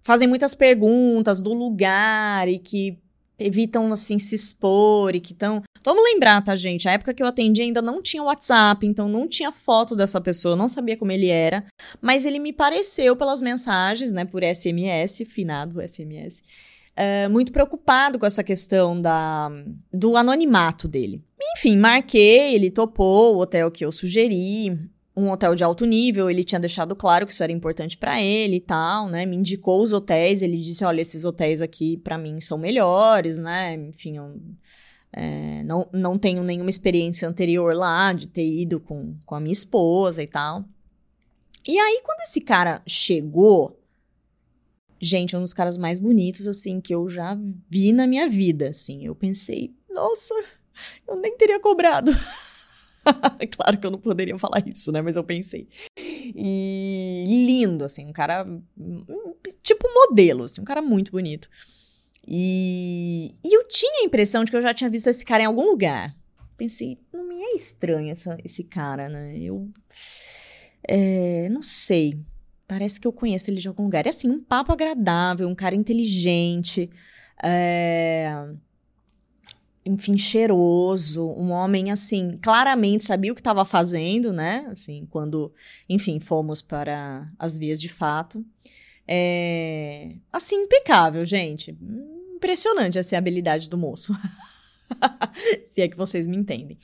fazem 0.00 0.26
muitas 0.28 0.54
perguntas 0.54 1.40
do 1.40 1.52
lugar 1.52 2.48
e 2.48 2.58
que 2.58 2.98
evitam, 3.38 3.92
assim, 3.92 4.18
se 4.18 4.34
expor 4.34 5.14
e 5.14 5.20
que 5.20 5.32
estão. 5.32 5.62
Vamos 5.84 6.02
lembrar, 6.04 6.42
tá, 6.42 6.56
gente? 6.56 6.88
A 6.88 6.92
época 6.92 7.14
que 7.14 7.22
eu 7.22 7.26
atendi 7.26 7.62
ainda 7.62 7.80
não 7.80 8.02
tinha 8.02 8.22
WhatsApp, 8.22 8.86
então 8.86 9.08
não 9.08 9.28
tinha 9.28 9.52
foto 9.52 9.94
dessa 9.94 10.20
pessoa, 10.20 10.56
não 10.56 10.68
sabia 10.68 10.96
como 10.96 11.12
ele 11.12 11.28
era. 11.28 11.64
Mas 12.00 12.24
ele 12.24 12.38
me 12.38 12.52
pareceu 12.52 13.16
pelas 13.16 13.40
mensagens, 13.40 14.12
né, 14.12 14.24
por 14.24 14.42
SMS, 14.42 15.22
finado 15.26 15.80
SMS, 15.80 16.42
uh, 16.96 17.30
muito 17.30 17.52
preocupado 17.52 18.18
com 18.18 18.26
essa 18.26 18.42
questão 18.42 19.00
da, 19.00 19.50
do 19.92 20.16
anonimato 20.16 20.88
dele. 20.88 21.22
Enfim, 21.56 21.78
marquei, 21.78 22.54
ele 22.54 22.70
topou 22.70 23.36
o 23.36 23.38
hotel 23.38 23.70
que 23.70 23.84
eu 23.84 23.92
sugeri 23.92 24.76
um 25.18 25.30
hotel 25.30 25.54
de 25.54 25.64
alto 25.64 25.84
nível, 25.84 26.30
ele 26.30 26.44
tinha 26.44 26.60
deixado 26.60 26.94
claro 26.94 27.26
que 27.26 27.32
isso 27.32 27.42
era 27.42 27.50
importante 27.50 27.96
para 27.96 28.22
ele 28.22 28.56
e 28.56 28.60
tal, 28.60 29.08
né? 29.08 29.26
Me 29.26 29.36
indicou 29.36 29.82
os 29.82 29.92
hotéis, 29.92 30.42
ele 30.42 30.58
disse: 30.58 30.84
olha, 30.84 31.00
esses 31.00 31.24
hotéis 31.24 31.60
aqui 31.60 31.96
para 31.96 32.16
mim 32.16 32.40
são 32.40 32.56
melhores, 32.56 33.36
né? 33.36 33.74
Enfim, 33.74 34.16
eu 34.16 34.40
é, 35.12 35.62
não, 35.64 35.88
não 35.92 36.18
tenho 36.18 36.44
nenhuma 36.44 36.70
experiência 36.70 37.28
anterior 37.28 37.74
lá 37.74 38.12
de 38.12 38.28
ter 38.28 38.46
ido 38.46 38.78
com, 38.78 39.16
com 39.26 39.34
a 39.34 39.40
minha 39.40 39.52
esposa 39.52 40.22
e 40.22 40.26
tal. 40.28 40.64
E 41.66 41.78
aí, 41.78 42.00
quando 42.04 42.20
esse 42.20 42.40
cara 42.40 42.80
chegou, 42.86 43.78
gente, 45.00 45.34
é 45.34 45.38
um 45.38 45.42
dos 45.42 45.52
caras 45.54 45.76
mais 45.76 45.98
bonitos, 45.98 46.46
assim, 46.46 46.80
que 46.80 46.94
eu 46.94 47.08
já 47.08 47.36
vi 47.68 47.92
na 47.92 48.06
minha 48.06 48.28
vida, 48.28 48.68
assim. 48.68 49.04
Eu 49.04 49.14
pensei, 49.14 49.74
nossa, 49.90 50.32
eu 51.06 51.16
nem 51.16 51.36
teria 51.36 51.58
cobrado. 51.60 52.12
claro 53.56 53.78
que 53.78 53.86
eu 53.86 53.90
não 53.90 53.98
poderia 53.98 54.38
falar 54.38 54.62
isso, 54.66 54.92
né? 54.92 55.00
Mas 55.00 55.16
eu 55.16 55.24
pensei. 55.24 55.68
E 55.96 57.24
lindo, 57.26 57.84
assim, 57.84 58.06
um 58.06 58.12
cara 58.12 58.46
tipo 59.62 59.86
modelo, 59.92 60.44
assim, 60.44 60.60
um 60.60 60.64
cara 60.64 60.82
muito 60.82 61.10
bonito. 61.12 61.48
E, 62.26 63.34
e 63.44 63.56
eu 63.56 63.66
tinha 63.66 64.02
a 64.02 64.04
impressão 64.04 64.44
de 64.44 64.50
que 64.50 64.56
eu 64.56 64.62
já 64.62 64.74
tinha 64.74 64.90
visto 64.90 65.08
esse 65.08 65.24
cara 65.24 65.42
em 65.42 65.46
algum 65.46 65.64
lugar. 65.64 66.14
Pensei, 66.56 66.98
não 67.12 67.26
me 67.26 67.40
é 67.40 67.54
estranho 67.54 68.10
essa, 68.10 68.36
esse 68.44 68.64
cara, 68.64 69.08
né? 69.08 69.38
Eu 69.38 69.70
é, 70.86 71.48
não 71.48 71.62
sei. 71.62 72.18
Parece 72.66 73.00
que 73.00 73.06
eu 73.06 73.12
conheço 73.12 73.50
ele 73.50 73.60
de 73.60 73.68
algum 73.68 73.84
lugar. 73.84 74.06
É 74.06 74.10
assim, 74.10 74.28
um 74.28 74.42
papo 74.42 74.72
agradável, 74.72 75.48
um 75.48 75.54
cara 75.54 75.74
inteligente. 75.74 76.90
É, 77.42 78.30
enfim, 79.88 80.18
cheiroso, 80.18 81.26
um 81.30 81.50
homem 81.50 81.90
assim, 81.90 82.38
claramente 82.42 83.04
sabia 83.04 83.32
o 83.32 83.34
que 83.34 83.40
estava 83.40 83.64
fazendo, 83.64 84.32
né? 84.32 84.66
Assim, 84.70 85.06
quando, 85.10 85.52
enfim, 85.88 86.20
fomos 86.20 86.60
para 86.60 87.32
as 87.38 87.56
vias 87.56 87.80
de 87.80 87.88
fato. 87.88 88.44
É... 89.06 90.16
Assim, 90.30 90.56
impecável, 90.56 91.24
gente. 91.24 91.76
Impressionante 92.36 92.98
essa 92.98 93.16
habilidade 93.16 93.70
do 93.70 93.78
moço. 93.78 94.14
Se 95.66 95.80
é 95.80 95.88
que 95.88 95.96
vocês 95.96 96.26
me 96.26 96.36
entendem. 96.36 96.78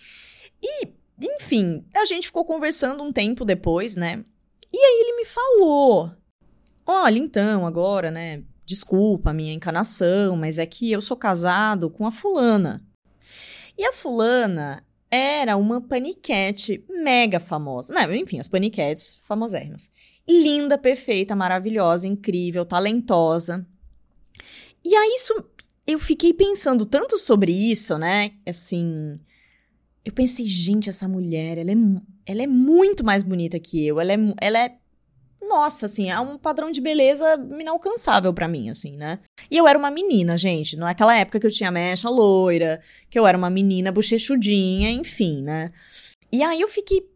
E, 0.62 0.88
enfim, 1.20 1.84
a 1.94 2.06
gente 2.06 2.28
ficou 2.28 2.44
conversando 2.44 3.02
um 3.02 3.12
tempo 3.12 3.44
depois, 3.44 3.96
né? 3.96 4.25
E 4.73 4.78
aí 4.78 5.00
ele 5.02 5.16
me 5.18 5.25
falou: 5.26 6.11
Olha, 6.87 7.18
então, 7.18 7.66
agora, 7.66 8.11
né? 8.11 8.42
Desculpa 8.64 9.30
a 9.30 9.34
minha 9.34 9.52
encanação, 9.52 10.37
mas 10.37 10.58
é 10.58 10.64
que 10.64 10.90
eu 10.90 11.02
sou 11.02 11.18
casado 11.18 11.90
com 11.90 12.06
a 12.06 12.11
fulana. 12.11 12.82
E 13.76 13.85
a 13.85 13.93
fulana 13.93 14.85
era 15.11 15.57
uma 15.57 15.81
paniquete 15.81 16.85
mega 16.88 17.38
famosa. 17.38 17.93
Não, 17.93 18.14
enfim, 18.14 18.38
as 18.38 18.49
paniquetes 18.49 19.19
famosérrimas. 19.23 19.88
Linda, 20.26 20.78
perfeita, 20.78 21.37
maravilhosa, 21.37 22.07
incrível, 22.07 22.64
talentosa. 22.64 23.66
E 24.85 24.95
aí 24.95 25.14
isso 25.16 25.35
eu 25.87 25.99
fiquei 25.99 26.33
pensando 26.33 26.87
tanto 26.87 27.19
sobre 27.19 27.52
isso, 27.52 27.99
né? 27.99 28.33
Assim, 28.47 29.19
eu 30.04 30.12
pensei, 30.12 30.47
gente, 30.47 30.88
essa 30.88 31.07
mulher, 31.07 31.59
ela 31.59 31.71
é, 31.71 31.76
ela 32.26 32.43
é 32.43 32.47
muito 32.47 33.04
mais 33.04 33.23
bonita 33.23 33.59
que 33.61 33.87
eu. 33.87 34.00
Ela 34.00 34.12
é, 34.12 34.16
ela 34.40 34.59
é 34.59 34.78
nossa, 35.48 35.86
assim, 35.86 36.10
é 36.10 36.18
um 36.18 36.38
padrão 36.38 36.70
de 36.70 36.80
beleza 36.80 37.34
inalcançável 37.58 38.32
para 38.32 38.48
mim, 38.48 38.70
assim, 38.70 38.96
né? 38.96 39.20
E 39.50 39.56
eu 39.56 39.66
era 39.66 39.78
uma 39.78 39.90
menina, 39.90 40.36
gente, 40.36 40.76
naquela 40.76 41.16
época 41.16 41.40
que 41.40 41.46
eu 41.46 41.50
tinha 41.50 41.70
mecha 41.70 42.08
loira, 42.08 42.80
que 43.10 43.18
eu 43.18 43.26
era 43.26 43.36
uma 43.36 43.50
menina 43.50 43.92
bochechudinha, 43.92 44.90
enfim, 44.90 45.42
né? 45.42 45.72
E 46.32 46.42
aí 46.42 46.60
eu 46.60 46.68
fiquei 46.68 47.08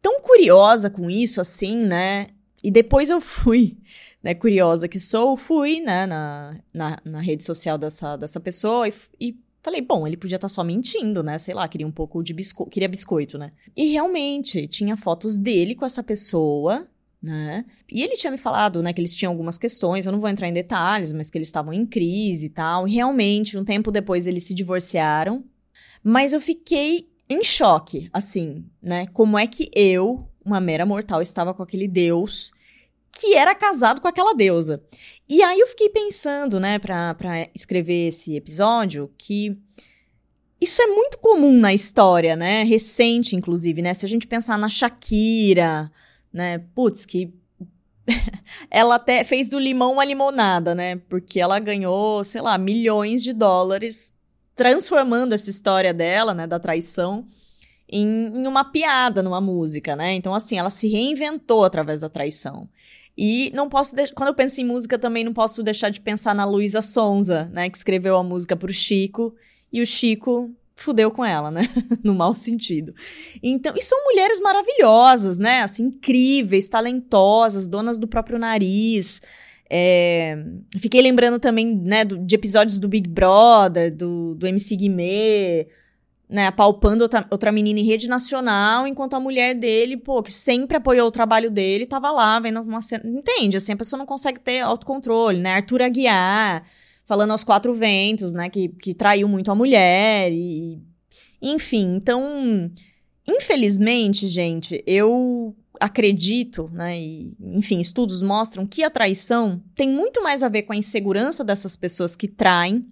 tão 0.00 0.20
curiosa 0.20 0.90
com 0.90 1.10
isso, 1.10 1.40
assim, 1.40 1.76
né? 1.76 2.28
E 2.62 2.70
depois 2.70 3.10
eu 3.10 3.20
fui, 3.20 3.76
né, 4.22 4.34
curiosa 4.34 4.88
que 4.88 4.98
sou, 4.98 5.36
fui, 5.36 5.80
né, 5.80 6.06
na, 6.06 6.56
na, 6.72 6.98
na 7.04 7.20
rede 7.20 7.44
social 7.44 7.78
dessa, 7.78 8.16
dessa 8.16 8.40
pessoa 8.40 8.88
e, 8.88 8.94
e 9.20 9.36
Falei, 9.60 9.82
bom, 9.82 10.06
ele 10.06 10.16
podia 10.16 10.36
estar 10.36 10.46
tá 10.46 10.54
só 10.54 10.62
mentindo, 10.62 11.22
né? 11.22 11.36
Sei 11.36 11.52
lá, 11.52 11.66
queria 11.68 11.86
um 11.86 11.92
pouco 11.92 12.22
de 12.22 12.32
biscoito, 12.32 12.70
queria 12.70 12.88
biscoito, 12.88 13.36
né? 13.36 13.52
E 13.76 13.88
realmente, 13.88 14.66
tinha 14.68 14.96
fotos 14.96 15.36
dele 15.36 15.74
com 15.74 15.84
essa 15.84 16.02
pessoa, 16.02 16.86
né? 17.22 17.64
E 17.90 18.02
ele 18.02 18.16
tinha 18.16 18.30
me 18.30 18.38
falado, 18.38 18.82
né, 18.82 18.92
que 18.92 19.00
eles 19.00 19.14
tinham 19.14 19.32
algumas 19.32 19.58
questões, 19.58 20.06
eu 20.06 20.12
não 20.12 20.20
vou 20.20 20.28
entrar 20.28 20.48
em 20.48 20.52
detalhes, 20.52 21.12
mas 21.12 21.30
que 21.30 21.38
eles 21.38 21.48
estavam 21.48 21.72
em 21.72 21.84
crise 21.84 22.46
e 22.46 22.50
tal. 22.50 22.86
E 22.86 22.94
realmente, 22.94 23.58
um 23.58 23.64
tempo 23.64 23.90
depois 23.90 24.26
eles 24.26 24.44
se 24.44 24.54
divorciaram. 24.54 25.44
Mas 26.02 26.32
eu 26.32 26.40
fiquei 26.40 27.08
em 27.28 27.42
choque, 27.42 28.08
assim, 28.12 28.64
né? 28.80 29.06
Como 29.08 29.38
é 29.38 29.46
que 29.46 29.70
eu, 29.74 30.28
uma 30.44 30.60
mera 30.60 30.86
mortal, 30.86 31.20
estava 31.20 31.52
com 31.52 31.62
aquele 31.62 31.88
deus 31.88 32.52
que 33.12 33.34
era 33.34 33.54
casado 33.54 34.00
com 34.00 34.06
aquela 34.06 34.32
deusa. 34.32 34.82
E 35.28 35.42
aí 35.42 35.58
eu 35.58 35.66
fiquei 35.66 35.88
pensando, 35.88 36.60
né, 36.60 36.78
pra, 36.78 37.16
escrever 37.54 38.08
esse 38.08 38.36
episódio, 38.36 39.10
que 39.18 39.58
isso 40.60 40.80
é 40.80 40.86
muito 40.86 41.18
comum 41.18 41.52
na 41.52 41.74
história, 41.74 42.36
né? 42.36 42.62
Recente, 42.62 43.36
inclusive, 43.36 43.82
né? 43.82 43.92
Se 43.92 44.06
a 44.06 44.08
gente 44.08 44.26
pensar 44.26 44.56
na 44.56 44.68
Shakira, 44.68 45.90
né? 46.32 46.58
Putz, 46.74 47.04
que 47.04 47.32
ela 48.70 48.96
até 48.96 49.24
fez 49.24 49.48
do 49.48 49.58
limão 49.58 49.92
uma 49.92 50.04
limonada, 50.04 50.74
né? 50.74 50.96
Porque 51.08 51.40
ela 51.40 51.58
ganhou, 51.58 52.24
sei 52.24 52.40
lá, 52.40 52.56
milhões 52.56 53.22
de 53.22 53.32
dólares 53.32 54.12
transformando 54.58 55.34
essa 55.34 55.48
história 55.48 55.94
dela, 55.94 56.34
né, 56.34 56.44
da 56.44 56.58
traição, 56.58 57.24
em, 57.88 58.06
em 58.34 58.46
uma 58.46 58.64
piada 58.64 59.22
numa 59.22 59.40
música, 59.40 59.94
né? 59.94 60.14
Então, 60.14 60.34
assim, 60.34 60.58
ela 60.58 60.68
se 60.68 60.88
reinventou 60.88 61.64
através 61.64 62.00
da 62.00 62.08
traição. 62.08 62.68
E 63.16 63.52
não 63.54 63.68
posso 63.68 63.94
quando 64.14 64.28
eu 64.28 64.34
penso 64.34 64.60
em 64.60 64.64
música 64.64 64.98
também 64.98 65.24
não 65.24 65.32
posso 65.32 65.62
deixar 65.62 65.90
de 65.90 66.00
pensar 66.00 66.34
na 66.34 66.44
Luísa 66.44 66.82
Sonza, 66.82 67.44
né, 67.52 67.70
que 67.70 67.78
escreveu 67.78 68.16
a 68.16 68.22
música 68.22 68.56
pro 68.56 68.72
Chico, 68.72 69.34
e 69.72 69.80
o 69.80 69.86
Chico 69.86 70.50
fudeu 70.78 71.10
com 71.10 71.24
ela, 71.24 71.50
né? 71.50 71.62
no 72.02 72.14
mau 72.14 72.34
sentido. 72.34 72.94
Então, 73.42 73.74
e 73.76 73.82
são 73.82 74.02
mulheres 74.04 74.40
maravilhosas, 74.40 75.38
né? 75.38 75.62
Assim, 75.62 75.84
incríveis, 75.84 76.68
talentosas, 76.68 77.68
donas 77.68 77.98
do 77.98 78.08
próprio 78.08 78.38
nariz. 78.38 79.20
É... 79.68 80.38
Fiquei 80.78 81.02
lembrando 81.02 81.38
também, 81.38 81.74
né, 81.74 82.04
do, 82.04 82.18
de 82.18 82.34
episódios 82.34 82.78
do 82.78 82.88
Big 82.88 83.08
Brother, 83.08 83.94
do, 83.94 84.34
do 84.34 84.46
MC 84.46 84.76
Guimê, 84.76 85.68
né, 86.28 86.46
apalpando 86.46 87.02
outra, 87.02 87.26
outra 87.30 87.52
menina 87.52 87.80
em 87.80 87.84
rede 87.84 88.08
nacional, 88.08 88.86
enquanto 88.86 89.14
a 89.14 89.20
mulher 89.20 89.54
dele, 89.54 89.96
pô, 89.96 90.22
que 90.22 90.32
sempre 90.32 90.76
apoiou 90.76 91.08
o 91.08 91.12
trabalho 91.12 91.50
dele, 91.50 91.86
tava 91.86 92.10
lá 92.10 92.38
vendo 92.40 92.60
uma 92.60 92.80
cena. 92.80 93.02
Entende? 93.04 93.56
Assim, 93.56 93.72
a 93.72 93.76
pessoa 93.76 93.98
não 93.98 94.06
consegue 94.06 94.40
ter 94.40 94.60
autocontrole, 94.60 95.38
né? 95.38 95.54
Arthur 95.54 95.82
Aguiar 95.82 96.64
falando 97.08 97.30
aos 97.30 97.42
quatro 97.42 97.72
ventos, 97.72 98.34
né? 98.34 98.50
Que, 98.50 98.68
que 98.68 98.92
traiu 98.92 99.26
muito 99.26 99.50
a 99.50 99.54
mulher 99.54 100.30
e. 100.30 100.78
Enfim, 101.40 101.96
então. 101.96 102.70
Infelizmente, 103.26 104.26
gente, 104.26 104.82
eu 104.86 105.56
acredito, 105.80 106.70
né? 106.72 107.00
E, 107.00 107.34
enfim, 107.40 107.80
estudos 107.80 108.22
mostram 108.22 108.66
que 108.66 108.82
a 108.82 108.90
traição 108.90 109.62
tem 109.74 109.88
muito 109.88 110.22
mais 110.22 110.42
a 110.42 110.48
ver 110.48 110.62
com 110.62 110.72
a 110.72 110.76
insegurança 110.76 111.42
dessas 111.42 111.76
pessoas 111.76 112.14
que 112.14 112.28
traem 112.28 112.86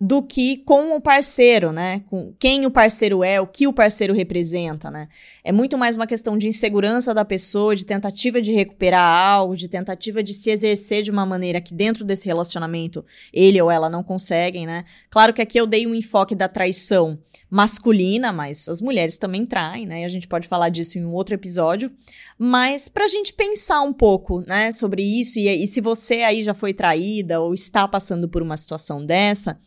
do 0.00 0.22
que 0.22 0.58
com 0.58 0.94
o 0.96 1.00
parceiro, 1.00 1.72
né? 1.72 2.02
Com 2.08 2.32
quem 2.38 2.64
o 2.64 2.70
parceiro 2.70 3.24
é, 3.24 3.40
o 3.40 3.46
que 3.46 3.66
o 3.66 3.72
parceiro 3.72 4.14
representa, 4.14 4.90
né? 4.90 5.08
É 5.42 5.50
muito 5.50 5.76
mais 5.76 5.96
uma 5.96 6.06
questão 6.06 6.38
de 6.38 6.46
insegurança 6.46 7.12
da 7.12 7.24
pessoa, 7.24 7.74
de 7.74 7.84
tentativa 7.84 8.40
de 8.40 8.52
recuperar 8.52 9.02
algo, 9.02 9.56
de 9.56 9.68
tentativa 9.68 10.22
de 10.22 10.32
se 10.32 10.50
exercer 10.50 11.02
de 11.02 11.10
uma 11.10 11.26
maneira 11.26 11.60
que 11.60 11.74
dentro 11.74 12.04
desse 12.04 12.26
relacionamento 12.26 13.04
ele 13.32 13.60
ou 13.60 13.70
ela 13.70 13.90
não 13.90 14.04
conseguem, 14.04 14.66
né? 14.66 14.84
Claro 15.10 15.34
que 15.34 15.42
aqui 15.42 15.58
eu 15.58 15.66
dei 15.66 15.84
um 15.84 15.94
enfoque 15.94 16.34
da 16.34 16.48
traição 16.48 17.18
masculina, 17.50 18.32
mas 18.32 18.68
as 18.68 18.80
mulheres 18.80 19.16
também 19.16 19.44
traem, 19.44 19.84
né? 19.84 20.02
E 20.02 20.04
a 20.04 20.08
gente 20.08 20.28
pode 20.28 20.46
falar 20.46 20.68
disso 20.68 20.98
em 20.98 21.04
um 21.04 21.12
outro 21.12 21.34
episódio. 21.34 21.90
Mas 22.38 22.88
pra 22.88 23.08
gente 23.08 23.32
pensar 23.32 23.80
um 23.80 23.92
pouco, 23.92 24.44
né, 24.46 24.70
sobre 24.70 25.02
isso, 25.02 25.40
e, 25.40 25.48
e 25.48 25.66
se 25.66 25.80
você 25.80 26.16
aí 26.16 26.42
já 26.42 26.54
foi 26.54 26.72
traída 26.72 27.40
ou 27.40 27.52
está 27.52 27.88
passando 27.88 28.28
por 28.28 28.42
uma 28.42 28.56
situação 28.56 29.04
dessa, 29.04 29.58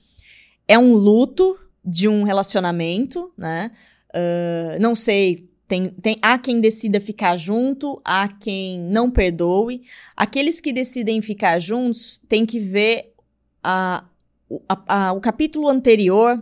é 0.71 0.79
um 0.79 0.93
luto 0.93 1.59
de 1.83 2.07
um 2.07 2.23
relacionamento, 2.23 3.29
né? 3.37 3.71
Uh, 4.15 4.81
não 4.81 4.95
sei, 4.95 5.49
tem, 5.67 5.89
tem, 5.89 6.17
há 6.21 6.37
quem 6.37 6.61
decida 6.61 7.01
ficar 7.01 7.35
junto, 7.35 8.01
há 8.05 8.29
quem 8.29 8.79
não 8.79 9.11
perdoe. 9.11 9.81
Aqueles 10.15 10.61
que 10.61 10.71
decidem 10.71 11.21
ficar 11.21 11.59
juntos 11.59 12.21
têm 12.29 12.45
que 12.45 12.57
ver 12.57 13.13
a, 13.61 14.05
o, 14.47 14.61
a, 14.69 15.07
a, 15.07 15.11
o 15.11 15.19
capítulo 15.19 15.67
anterior 15.67 16.41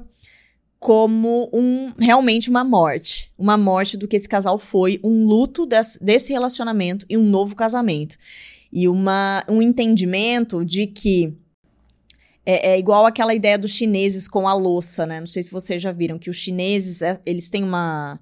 como 0.77 1.49
um 1.51 1.91
realmente 1.97 2.51
uma 2.51 2.63
morte, 2.63 3.31
uma 3.35 3.57
morte 3.57 3.97
do 3.97 4.07
que 4.07 4.15
esse 4.15 4.29
casal 4.29 4.59
foi, 4.59 4.99
um 5.03 5.25
luto 5.25 5.65
des, 5.65 5.97
desse 5.99 6.31
relacionamento 6.31 7.03
e 7.09 7.17
um 7.17 7.25
novo 7.25 7.55
casamento 7.55 8.15
e 8.71 8.87
uma, 8.87 9.43
um 9.49 9.59
entendimento 9.59 10.63
de 10.63 10.85
que 10.85 11.33
é, 12.51 12.71
é, 12.71 12.79
igual 12.79 13.05
aquela 13.05 13.35
ideia 13.35 13.59
dos 13.59 13.69
chineses 13.69 14.27
com 14.27 14.47
a 14.47 14.55
louça, 14.55 15.05
né? 15.05 15.19
Não 15.19 15.27
sei 15.27 15.43
se 15.43 15.51
vocês 15.51 15.79
já 15.79 15.91
viram 15.91 16.17
que 16.17 16.31
os 16.31 16.37
chineses 16.37 17.03
é, 17.03 17.21
eles 17.23 17.47
têm 17.47 17.63
uma 17.63 18.19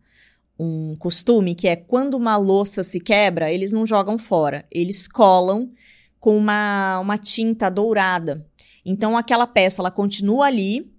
um 0.59 0.95
costume 0.97 1.55
que 1.55 1.67
é 1.67 1.77
quando 1.77 2.15
uma 2.15 2.35
louça 2.35 2.83
se 2.83 2.99
quebra, 2.99 3.53
eles 3.53 3.71
não 3.71 3.85
jogam 3.85 4.17
fora, 4.17 4.65
eles 4.69 5.07
colam 5.07 5.71
com 6.19 6.35
uma, 6.35 6.99
uma 6.99 7.17
tinta 7.17 7.69
dourada. 7.69 8.45
Então 8.83 9.15
aquela 9.15 9.47
peça 9.47 9.81
ela 9.81 9.91
continua 9.91 10.47
ali 10.47 10.91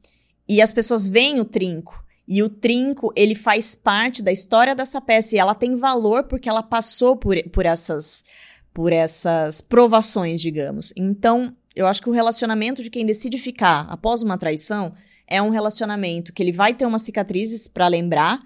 e 0.49 0.62
as 0.62 0.73
pessoas 0.73 1.06
veem 1.06 1.38
o 1.38 1.44
trinco. 1.44 2.02
E 2.26 2.42
o 2.42 2.49
trinco, 2.49 3.12
ele 3.14 3.35
faz 3.35 3.75
parte 3.75 4.23
da 4.23 4.32
história 4.32 4.75
dessa 4.75 5.02
peça 5.02 5.35
e 5.35 5.38
ela 5.38 5.54
tem 5.54 5.75
valor 5.75 6.25
porque 6.25 6.49
ela 6.49 6.62
passou 6.62 7.14
por, 7.14 7.37
por 7.50 7.66
essas 7.66 8.25
por 8.73 8.92
essas 8.92 9.61
provações, 9.61 10.40
digamos. 10.40 10.92
Então, 10.97 11.56
eu 11.78 11.87
acho 11.87 12.02
que 12.02 12.11
o 12.11 12.12
relacionamento 12.12 12.82
de 12.82 12.90
quem 12.90 13.06
decide 13.06 13.38
ficar 13.38 13.87
após 13.88 14.20
uma 14.20 14.37
traição 14.37 14.94
é 15.28 15.40
um 15.40 15.49
relacionamento 15.49 16.32
que 16.32 16.42
ele 16.42 16.50
vai 16.50 16.75
ter 16.75 16.85
umas 16.85 17.02
cicatrizes 17.02 17.68
para 17.68 17.87
lembrar, 17.87 18.40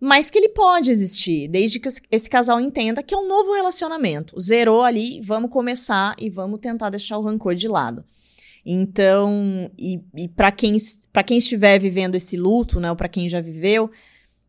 mas 0.00 0.30
que 0.30 0.38
ele 0.38 0.48
pode 0.48 0.90
existir, 0.90 1.46
desde 1.46 1.78
que 1.78 1.88
esse 2.10 2.30
casal 2.30 2.58
entenda 2.58 3.02
que 3.02 3.14
é 3.14 3.18
um 3.18 3.28
novo 3.28 3.52
relacionamento. 3.52 4.40
Zerou 4.40 4.82
ali, 4.82 5.20
vamos 5.22 5.50
começar 5.50 6.14
e 6.18 6.30
vamos 6.30 6.58
tentar 6.58 6.88
deixar 6.88 7.18
o 7.18 7.22
rancor 7.22 7.54
de 7.54 7.68
lado. 7.68 8.02
Então, 8.64 9.70
e, 9.78 10.00
e 10.16 10.26
para 10.26 10.50
quem, 10.50 10.74
quem 11.26 11.36
estiver 11.36 11.78
vivendo 11.78 12.14
esse 12.14 12.34
luto, 12.34 12.80
né, 12.80 12.88
ou 12.88 12.96
para 12.96 13.10
quem 13.10 13.28
já 13.28 13.42
viveu, 13.42 13.90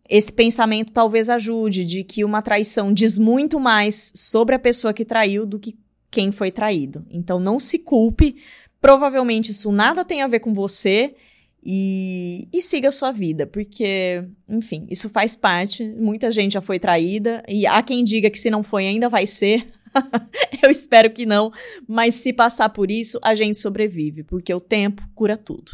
esse 0.09 0.31
pensamento 0.31 0.93
talvez 0.93 1.27
ajude 1.27 1.83
de 1.83 2.05
que 2.05 2.23
uma 2.23 2.41
traição 2.41 2.93
diz 2.93 3.17
muito 3.17 3.59
mais 3.59 4.09
sobre 4.15 4.55
a 4.55 4.59
pessoa 4.59 4.93
que 4.93 5.03
traiu 5.03 5.45
do 5.45 5.59
que 5.59 5.75
quem 6.12 6.32
foi 6.32 6.51
traído. 6.51 7.06
Então, 7.10 7.39
não 7.39 7.60
se 7.60 7.80
culpe. 7.80 8.36
Provavelmente 8.80 9.51
isso 9.51 9.72
nada 9.72 10.03
tem 10.06 10.22
a 10.22 10.27
ver 10.27 10.41
com 10.41 10.53
você 10.53 11.15
e, 11.63 12.48
e 12.51 12.62
siga 12.62 12.89
a 12.89 12.91
sua 12.91 13.12
vida, 13.12 13.46
porque, 13.46 14.24
enfim, 14.50 14.88
isso 14.89 15.10
faz 15.10 15.36
parte. 15.36 15.88
Muita 15.88 16.32
gente 16.32 16.53
já 16.53 16.62
foi 16.62 16.80
traída 16.80 17.44
e 17.48 17.65
há 17.65 17.82
quem 17.84 18.03
diga 18.03 18.30
que 18.30 18.39
se 18.39 18.50
não 18.50 18.63
foi 18.63 18.88
ainda 18.88 19.08
vai 19.08 19.25
ser. 19.25 19.68
Eu 20.62 20.70
espero 20.70 21.12
que 21.12 21.25
não, 21.25 21.51
mas 21.88 22.15
se 22.15 22.34
passar 22.34 22.70
por 22.70 22.89
isso, 22.89 23.20
a 23.22 23.36
gente 23.36 23.60
sobrevive, 23.60 24.24
porque 24.24 24.53
o 24.53 24.60
tempo 24.60 25.08
cura 25.13 25.38
tudo. 25.38 25.74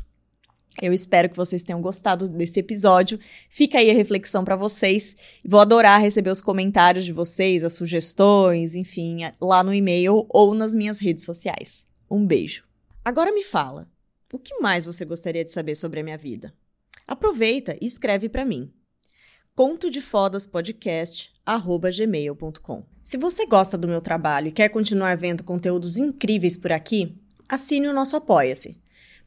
Eu 0.81 0.93
espero 0.93 1.29
que 1.29 1.36
vocês 1.36 1.63
tenham 1.63 1.81
gostado 1.81 2.27
desse 2.27 2.60
episódio. 2.60 3.19
Fica 3.50 3.79
aí 3.79 3.89
a 3.89 3.93
reflexão 3.93 4.46
para 4.46 4.55
vocês. 4.55 5.17
Vou 5.43 5.60
adorar 5.60 6.00
receber 6.00 6.29
os 6.29 6.41
comentários 6.41 7.03
de 7.03 7.12
vocês, 7.12 7.63
as 7.63 7.74
sugestões, 7.74 8.75
enfim, 8.75 9.19
lá 9.41 9.63
no 9.63 9.74
e-mail 9.74 10.25
ou 10.29 10.53
nas 10.53 10.75
minhas 10.75 11.00
redes 11.00 11.24
sociais. 11.24 11.88
Um 12.10 12.25
beijo. 12.25 12.63
Agora 13.03 13.31
me 13.31 13.43
fala, 13.43 13.89
o 14.31 14.38
que 14.38 14.60
mais 14.60 14.86
você 14.86 15.03
gostaria 15.03 15.43
de 15.43 15.51
saber 15.51 15.75
sobre 15.75 16.00
a 16.00 16.03
minha 16.03 16.17
vida? 16.17 16.53
Aproveita 17.07 17.75
e 17.81 17.86
escreve 17.86 18.29
para 18.29 18.46
mim. 18.46 18.72
Conto 19.55 19.89
de 19.89 20.01
Fodas 20.01 20.46
Podcast 20.46 21.31
gmail.com. 21.91 22.84
Se 23.03 23.17
você 23.17 23.46
gosta 23.46 23.77
do 23.77 23.88
meu 23.88 24.01
trabalho 24.01 24.50
e 24.50 24.51
quer 24.51 24.69
continuar 24.69 25.15
vendo 25.17 25.43
conteúdos 25.43 25.98
incríveis 25.98 26.57
por 26.57 26.72
aqui, 26.72 27.17
assine 27.48 27.88
o 27.88 27.93
nosso 27.93 28.15
Apoia-se. 28.15 28.79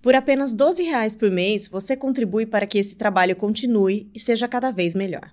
Por 0.03 0.15
apenas 0.15 0.53
R$ 0.53 0.59
12 0.59 1.17
por 1.19 1.31
mês, 1.31 1.69
você 1.69 1.95
contribui 1.97 2.47
para 2.47 2.67
que 2.67 2.79
esse 2.79 2.97
trabalho 2.97 3.37
continue 3.37 4.11
e 4.15 4.19
seja 4.19 4.49
cada 4.49 4.71
vez 4.71 4.95
melhor. 4.95 5.31